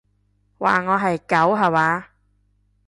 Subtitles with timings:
[0.57, 2.09] 話我係狗吓話？